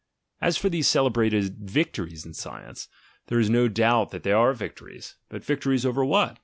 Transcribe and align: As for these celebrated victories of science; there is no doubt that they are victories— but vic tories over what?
As 0.41 0.57
for 0.57 0.67
these 0.67 0.87
celebrated 0.87 1.59
victories 1.69 2.25
of 2.25 2.35
science; 2.35 2.87
there 3.27 3.39
is 3.39 3.51
no 3.51 3.67
doubt 3.67 4.09
that 4.09 4.23
they 4.23 4.31
are 4.31 4.51
victories— 4.51 5.15
but 5.29 5.45
vic 5.45 5.61
tories 5.61 5.85
over 5.85 6.03
what? 6.03 6.39